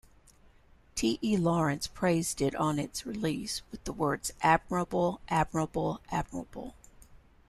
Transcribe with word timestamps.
T. 0.95 1.19
E. 1.21 1.37
Lawrence 1.37 1.85
praised 1.85 2.41
it 2.41 2.55
on 2.55 2.79
its 2.79 3.05
release 3.05 3.61
with 3.69 3.83
the 3.83 3.93
words 3.93 4.31
Admirable, 4.41 5.21
admirable, 5.27 6.01
admirable. 6.09 6.73